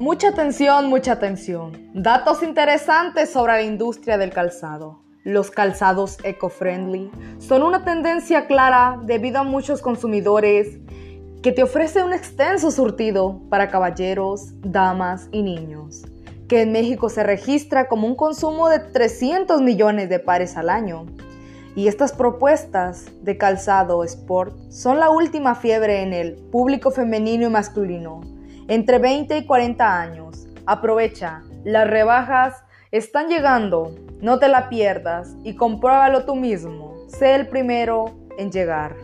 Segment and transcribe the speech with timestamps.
[0.00, 1.90] Mucha atención, mucha atención.
[1.94, 5.04] Datos interesantes sobre la industria del calzado.
[5.22, 10.80] Los calzados eco-friendly son una tendencia clara debido a muchos consumidores
[11.44, 16.02] que te ofrecen un extenso surtido para caballeros, damas y niños,
[16.48, 21.06] que en México se registra como un consumo de 300 millones de pares al año.
[21.76, 27.50] Y estas propuestas de calzado sport son la última fiebre en el público femenino y
[27.50, 28.34] masculino
[28.68, 30.46] entre 20 y 40 años.
[30.66, 36.94] Aprovecha, las rebajas están llegando, no te la pierdas y compruébalo tú mismo.
[37.08, 38.96] Sé el primero en llegar.